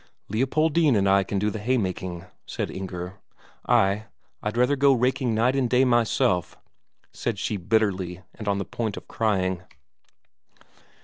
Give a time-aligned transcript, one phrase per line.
[0.29, 3.19] "Leopoldine and I can do the haymaking," said Inger.
[3.69, 4.05] "Ay,
[4.41, 6.57] I'd rather go raking night and day myself,"
[7.13, 9.61] said she bitterly, and on the point of crying.